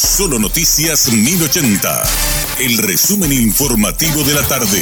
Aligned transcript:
Solo 0.00 0.38
Noticias 0.38 1.12
1080. 1.12 2.02
El 2.58 2.78
resumen 2.78 3.30
informativo 3.34 4.22
de 4.22 4.32
la 4.32 4.40
tarde. 4.48 4.80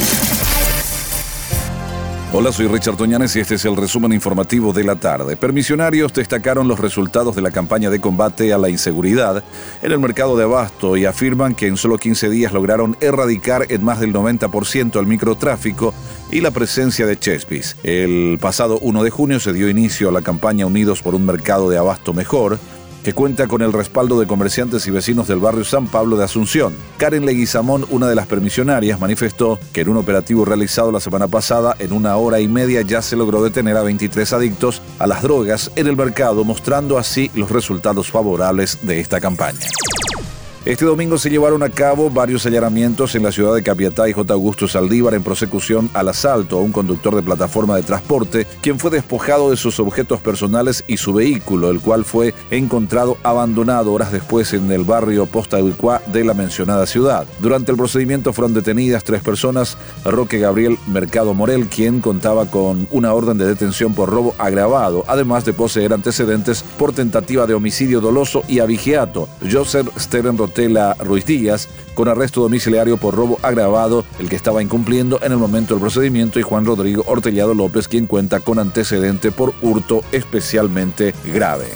Hola, 2.31 2.53
soy 2.53 2.67
Richard 2.67 2.95
Toñanes 2.95 3.35
y 3.35 3.41
este 3.41 3.55
es 3.55 3.65
el 3.65 3.75
resumen 3.75 4.13
informativo 4.13 4.71
de 4.71 4.85
la 4.85 4.95
tarde. 4.95 5.35
Permisionarios 5.35 6.13
destacaron 6.13 6.69
los 6.69 6.79
resultados 6.79 7.35
de 7.35 7.41
la 7.41 7.51
campaña 7.51 7.89
de 7.89 7.99
combate 7.99 8.53
a 8.53 8.57
la 8.57 8.69
inseguridad 8.69 9.43
en 9.81 9.91
el 9.91 9.99
mercado 9.99 10.37
de 10.37 10.45
abasto 10.45 10.95
y 10.95 11.03
afirman 11.03 11.53
que 11.53 11.67
en 11.67 11.75
solo 11.75 11.97
15 11.97 12.29
días 12.29 12.53
lograron 12.53 12.95
erradicar 13.01 13.65
en 13.67 13.83
más 13.83 13.99
del 13.99 14.13
90% 14.13 15.01
el 15.01 15.05
microtráfico 15.05 15.93
y 16.31 16.39
la 16.39 16.51
presencia 16.51 17.05
de 17.05 17.19
Chespis. 17.19 17.75
El 17.83 18.37
pasado 18.39 18.79
1 18.79 19.03
de 19.03 19.09
junio 19.09 19.41
se 19.41 19.51
dio 19.51 19.67
inicio 19.67 20.07
a 20.07 20.13
la 20.13 20.21
campaña 20.21 20.65
Unidos 20.65 21.01
por 21.01 21.13
un 21.13 21.25
mercado 21.25 21.69
de 21.69 21.77
abasto 21.77 22.13
mejor 22.13 22.57
que 23.03 23.13
cuenta 23.13 23.47
con 23.47 23.61
el 23.61 23.73
respaldo 23.73 24.19
de 24.19 24.27
comerciantes 24.27 24.85
y 24.87 24.91
vecinos 24.91 25.27
del 25.27 25.39
barrio 25.39 25.63
San 25.63 25.87
Pablo 25.87 26.17
de 26.17 26.25
Asunción. 26.25 26.75
Karen 26.97 27.25
Leguizamón, 27.25 27.85
una 27.89 28.07
de 28.07 28.15
las 28.15 28.27
permisionarias, 28.27 28.99
manifestó 28.99 29.59
que 29.73 29.81
en 29.81 29.89
un 29.89 29.97
operativo 29.97 30.45
realizado 30.45 30.91
la 30.91 30.99
semana 30.99 31.27
pasada, 31.27 31.75
en 31.79 31.93
una 31.93 32.15
hora 32.17 32.39
y 32.39 32.47
media 32.47 32.81
ya 32.81 33.01
se 33.01 33.15
logró 33.15 33.43
detener 33.43 33.77
a 33.77 33.83
23 33.83 34.33
adictos 34.33 34.81
a 34.99 35.07
las 35.07 35.21
drogas 35.21 35.71
en 35.75 35.87
el 35.87 35.95
mercado, 35.95 36.43
mostrando 36.43 36.97
así 36.97 37.31
los 37.33 37.51
resultados 37.51 38.09
favorables 38.11 38.79
de 38.81 38.99
esta 38.99 39.19
campaña. 39.19 39.59
Este 40.69 40.85
domingo 40.85 41.17
se 41.17 41.31
llevaron 41.31 41.63
a 41.63 41.71
cabo 41.71 42.11
varios 42.11 42.45
allanamientos 42.45 43.15
en 43.15 43.23
la 43.23 43.31
ciudad 43.31 43.55
de 43.55 43.63
Capiatá 43.63 44.07
y 44.07 44.13
J. 44.13 44.31
Augusto 44.35 44.67
Saldívar 44.67 45.15
en 45.15 45.23
prosecución 45.23 45.89
al 45.95 46.09
asalto 46.09 46.59
a 46.59 46.61
un 46.61 46.71
conductor 46.71 47.15
de 47.15 47.23
plataforma 47.23 47.75
de 47.75 47.81
transporte, 47.81 48.45
quien 48.61 48.77
fue 48.77 48.91
despojado 48.91 49.49
de 49.49 49.57
sus 49.57 49.79
objetos 49.79 50.21
personales 50.21 50.83
y 50.85 50.97
su 50.97 51.11
vehículo, 51.11 51.71
el 51.71 51.79
cual 51.79 52.05
fue 52.05 52.35
encontrado 52.51 53.17
abandonado 53.23 53.91
horas 53.91 54.11
después 54.11 54.53
en 54.53 54.71
el 54.71 54.83
barrio 54.83 55.25
Posta 55.25 55.57
de 55.57 56.23
la 56.23 56.35
mencionada 56.35 56.85
ciudad. 56.85 57.25
Durante 57.39 57.71
el 57.71 57.77
procedimiento 57.77 58.31
fueron 58.31 58.53
detenidas 58.53 59.03
tres 59.03 59.23
personas, 59.23 59.75
Roque 60.05 60.37
Gabriel 60.37 60.77
Mercado 60.85 61.33
Morel, 61.33 61.67
quien 61.67 61.99
contaba 61.99 62.45
con 62.45 62.87
una 62.91 63.15
orden 63.15 63.39
de 63.39 63.47
detención 63.47 63.95
por 63.95 64.09
robo 64.09 64.35
agravado, 64.37 65.03
además 65.07 65.45
de 65.45 65.53
poseer 65.53 65.93
antecedentes 65.93 66.63
por 66.77 66.93
tentativa 66.93 67.47
de 67.47 67.55
homicidio 67.55 68.01
doloso 68.01 68.43
y 68.47 68.59
abigeato. 68.59 69.27
Joseph 69.51 69.87
Steren 69.97 70.37
Tela 70.59 70.93
Ruiz 70.99 71.25
Díaz 71.25 71.69
con 71.93 72.09
arresto 72.09 72.41
domiciliario 72.41 72.97
por 72.97 73.15
robo 73.15 73.39
agravado, 73.43 74.03
el 74.19 74.27
que 74.27 74.35
estaba 74.35 74.61
incumpliendo 74.61 75.17
en 75.21 75.31
el 75.31 75.37
momento 75.37 75.73
del 75.73 75.79
procedimiento, 75.79 76.37
y 76.37 76.43
Juan 76.43 76.65
Rodrigo 76.65 77.05
Ortellado 77.07 77.53
López, 77.53 77.87
quien 77.87 78.07
cuenta 78.07 78.41
con 78.41 78.59
antecedente 78.59 79.31
por 79.31 79.53
hurto 79.61 80.01
especialmente 80.11 81.13
grave. 81.23 81.67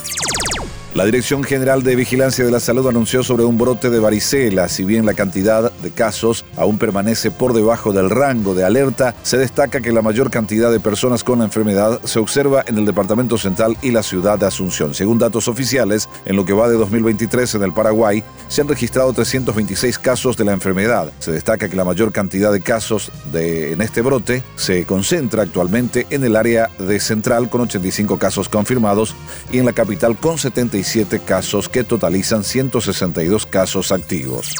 La 0.93 1.05
Dirección 1.05 1.43
General 1.43 1.81
de 1.81 1.95
Vigilancia 1.95 2.45
de 2.45 2.51
la 2.51 2.59
Salud 2.59 2.87
anunció 2.87 3.23
sobre 3.23 3.43
un 3.43 3.57
brote 3.57 3.89
de 3.89 3.97
varicela. 3.97 4.69
Si 4.69 4.85
bien 4.85 5.07
la 5.07 5.15
cantidad 5.15 5.71
de 5.71 5.89
casos 5.89 6.45
aún 6.55 6.77
permanece 6.77 7.31
por 7.31 7.53
debajo 7.53 7.93
del 7.93 8.11
rango 8.11 8.53
de 8.53 8.63
alerta, 8.63 9.15
se 9.23 9.39
destaca 9.39 9.81
que 9.81 9.91
la 9.91 10.03
mayor 10.03 10.29
cantidad 10.29 10.71
de 10.71 10.79
personas 10.79 11.23
con 11.23 11.39
la 11.39 11.45
enfermedad 11.45 11.99
se 12.03 12.19
observa 12.19 12.63
en 12.67 12.77
el 12.77 12.85
Departamento 12.85 13.39
Central 13.39 13.75
y 13.81 13.89
la 13.89 14.03
ciudad 14.03 14.37
de 14.37 14.45
Asunción. 14.45 14.93
Según 14.93 15.17
datos 15.17 15.47
oficiales, 15.47 16.09
en 16.25 16.35
lo 16.35 16.45
que 16.45 16.53
va 16.53 16.69
de 16.69 16.77
2023 16.77 17.55
en 17.55 17.63
el 17.63 17.73
Paraguay, 17.73 18.23
se 18.47 18.61
han 18.61 18.67
registrado 18.67 19.13
326 19.13 19.97
casos 19.97 20.37
de 20.37 20.45
la 20.45 20.51
enfermedad. 20.51 21.11
Se 21.17 21.31
destaca 21.31 21.69
que 21.69 21.75
la 21.75 21.85
mayor 21.85 22.11
cantidad 22.11 22.51
de 22.51 22.61
casos 22.61 23.11
de, 23.31 23.71
en 23.71 23.81
este 23.81 24.01
brote 24.01 24.43
se 24.57 24.85
concentra 24.85 25.41
actualmente 25.41 26.05
en 26.11 26.23
el 26.23 26.35
área 26.35 26.69
de 26.77 26.99
Central 26.99 27.49
con 27.49 27.61
85 27.61 28.19
casos 28.19 28.47
confirmados 28.47 29.15
y 29.51 29.57
en 29.57 29.65
la 29.65 29.73
capital 29.73 30.15
con 30.17 30.37
75 30.37 30.82
casos 31.25 31.69
que 31.69 31.83
totalizan 31.83 32.43
162 32.43 33.45
casos 33.45 33.91
activos. 33.91 34.53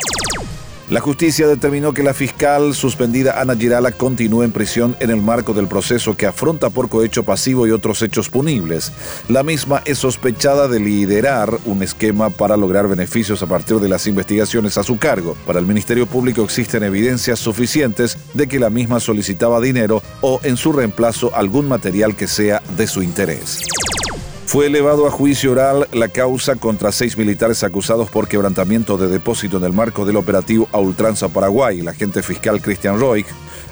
La 0.90 1.00
justicia 1.00 1.48
determinó 1.48 1.94
que 1.94 2.04
la 2.04 2.14
fiscal 2.14 2.76
suspendida 2.76 3.40
Ana 3.42 3.56
Girala 3.56 3.92
continúe 3.92 4.44
en 4.44 4.52
prisión 4.52 4.96
en 5.00 5.10
el 5.10 5.22
marco 5.22 5.54
del 5.54 5.68
proceso 5.68 6.16
que 6.16 6.28
afronta 6.28 6.70
por 6.70 6.90
cohecho 6.90 7.24
pasivo 7.24 7.66
y 7.66 7.72
otros 7.72 8.02
hechos 8.02 8.30
punibles. 8.30 8.92
La 9.30 9.44
misma 9.44 9.82
es 9.86 10.00
sospechada 10.00 10.68
de 10.68 10.80
liderar 10.80 11.58
un 11.66 11.84
esquema 11.84 12.30
para 12.30 12.58
lograr 12.58 12.88
beneficios 12.88 13.42
a 13.42 13.48
partir 13.48 13.78
de 13.80 13.90
las 13.90 14.08
investigaciones 14.08 14.78
a 14.78 14.84
su 14.84 14.98
cargo. 14.98 15.36
Para 15.46 15.60
el 15.60 15.66
Ministerio 15.66 16.06
Público 16.06 16.44
existen 16.44 16.84
evidencias 16.84 17.40
suficientes 17.40 18.18
de 18.34 18.48
que 18.48 18.60
la 18.60 18.70
misma 18.70 19.00
solicitaba 19.00 19.62
dinero 19.62 20.04
o 20.22 20.42
en 20.44 20.58
su 20.58 20.74
reemplazo 20.74 21.34
algún 21.34 21.68
material 21.68 22.16
que 22.16 22.28
sea 22.28 22.62
de 22.78 22.88
su 22.88 23.02
interés. 23.02 23.62
Fue 24.54 24.68
elevado 24.68 25.08
a 25.08 25.10
juicio 25.10 25.54
oral 25.54 25.88
la 25.94 26.10
causa 26.10 26.56
contra 26.58 26.92
seis 26.92 27.18
militares 27.18 27.64
acusados 27.64 28.12
por 28.12 28.28
quebrantamiento 28.28 28.98
de 28.98 29.08
depósito 29.08 29.58
en 29.58 29.64
el 29.64 29.74
marco 29.74 30.06
del 30.06 30.16
operativo 30.16 30.70
a 30.72 30.78
Ultranza 30.78 31.28
Paraguay. 31.28 31.80
El 31.80 31.88
agente 31.88 32.22
fiscal 32.22 32.62
Christian 32.62 33.00
Roig 33.00 33.26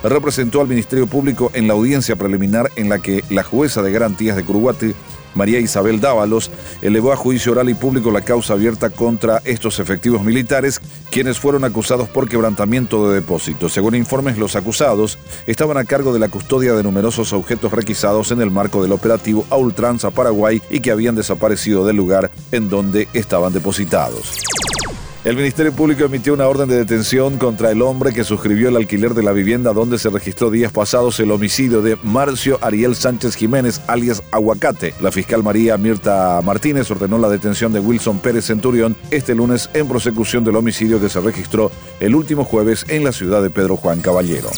representó 0.04 0.60
al 0.60 0.68
Ministerio 0.68 1.06
Público 1.06 1.52
en 1.54 1.68
la 1.68 1.74
audiencia 1.74 2.16
preliminar 2.16 2.72
en 2.78 2.90
la 2.90 2.98
que 2.98 3.24
la 3.30 3.44
jueza 3.44 3.84
de 3.84 3.92
garantías 3.92 4.36
de 4.36 4.44
Curuguati 4.44 4.96
María 5.36 5.60
Isabel 5.60 6.00
Dávalos, 6.00 6.52
elevó 6.82 7.12
a 7.12 7.16
juicio 7.16 7.52
oral 7.52 7.70
y 7.70 7.74
público 7.74 8.12
la 8.12 8.22
causa 8.22 8.54
abierta 8.54 8.90
contra 8.90 9.42
estos 9.46 9.80
efectivos 9.80 10.24
militares, 10.24 10.80
quienes 11.10 11.40
fueron 11.40 11.64
acusados 11.64 12.10
por 12.10 12.30
quebrantamiento 12.30 13.10
de 13.10 13.16
depósitos. 13.16 13.74
Según 13.74 13.96
informes, 13.96 14.38
los 14.38 14.56
acusados 14.56 15.18
estaban 15.48 15.78
a 15.78 15.86
cargo 15.86 16.14
de 16.14 16.20
la 16.20 16.30
custodia 16.30 16.74
de 16.74 16.84
numerosos 16.84 17.34
objetos 17.34 17.72
requisados 17.72 18.32
en 18.32 18.42
el 18.42 18.52
marco 18.52 18.82
del 18.82 18.92
operativo 18.92 19.46
a 19.50 19.58
Ultranza 19.58 20.12
Paraguay 20.12 20.62
y 20.70 20.80
que 20.80 20.92
habían 20.92 21.16
desaparecido 21.16 21.86
del 21.86 21.98
lugar 21.98 22.32
en 22.52 22.70
donde 22.70 23.08
estaban 23.14 23.54
depositados. 23.54 24.38
El 25.24 25.36
Ministerio 25.36 25.72
Público 25.72 26.04
emitió 26.04 26.34
una 26.34 26.48
orden 26.48 26.68
de 26.68 26.78
detención 26.78 27.38
contra 27.38 27.70
el 27.70 27.84
hombre 27.84 28.12
que 28.12 28.24
suscribió 28.24 28.70
el 28.70 28.76
alquiler 28.76 29.14
de 29.14 29.22
la 29.22 29.34
vivienda 29.34 29.72
donde 29.72 30.00
se 30.00 30.10
registró 30.10 30.50
días 30.50 30.72
pasados 30.72 31.20
el 31.20 31.30
homicidio 31.30 31.84
de 31.84 31.96
Marcio 32.02 32.58
Ariel 32.60 32.96
Sánchez 32.96 33.36
Jiménez, 33.36 33.82
alias 33.86 34.24
Aguacate. 34.32 34.96
La 35.00 35.12
fiscal 35.12 35.44
María 35.44 35.78
Mirta 35.78 36.42
Martínez 36.44 36.90
ordenó 36.90 37.20
la 37.20 37.30
detención 37.30 37.72
de 37.72 37.80
Wilson 37.80 38.18
Pérez 38.18 38.46
Centurión 38.46 38.98
este 39.12 39.36
lunes 39.36 39.70
en 39.76 39.88
prosecución 39.88 40.44
del 40.44 40.56
homicidio 40.56 41.00
que 41.00 41.10
se 41.10 41.22
registró 41.22 41.70
el 42.00 42.16
último 42.16 42.44
jueves 42.44 42.84
en 42.88 43.04
la 43.04 43.12
ciudad 43.12 43.44
de 43.44 43.52
Pedro 43.52 43.78
Juan 43.78 44.02
Caballero. 44.02 44.50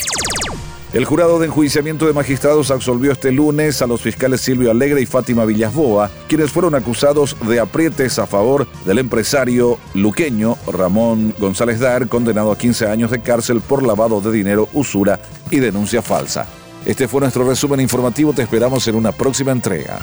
El 0.94 1.06
jurado 1.06 1.40
de 1.40 1.48
enjuiciamiento 1.48 2.06
de 2.06 2.14
magistrados 2.14 2.70
absolvió 2.70 3.12
este 3.12 3.32
lunes 3.32 3.82
a 3.82 3.88
los 3.88 4.00
fiscales 4.00 4.42
Silvio 4.42 4.70
Alegre 4.70 5.02
y 5.02 5.08
Fátima 5.08 5.44
Villasboa, 5.44 6.12
quienes 6.28 6.52
fueron 6.52 6.76
acusados 6.76 7.36
de 7.48 7.60
aprietes 7.60 8.20
a 8.20 8.28
favor 8.28 8.68
del 8.86 9.00
empresario 9.00 9.80
luqueño 9.96 10.56
Ramón 10.72 11.34
González 11.40 11.80
Dar, 11.80 12.08
condenado 12.08 12.52
a 12.52 12.58
15 12.60 12.86
años 12.86 13.10
de 13.10 13.22
cárcel 13.22 13.60
por 13.62 13.82
lavado 13.82 14.22
de 14.22 14.32
dinero, 14.32 14.70
usura 14.72 15.20
y 15.50 15.58
denuncia 15.58 16.04
falsa. 16.04 16.46
Este 16.86 17.08
fue 17.08 17.22
nuestro 17.22 17.44
resumen 17.50 17.80
informativo, 17.80 18.32
te 18.32 18.44
esperamos 18.44 18.88
en 18.88 18.94
una 18.94 19.12
próxima 19.12 19.52
entrega. 19.52 19.98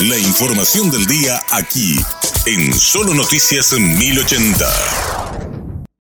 La 0.00 0.18
información 0.18 0.90
del 0.90 1.06
día 1.06 1.40
aquí, 1.52 2.00
en 2.46 2.72
Solo 2.74 3.14
Noticias 3.14 3.78
1080. 3.78 5.19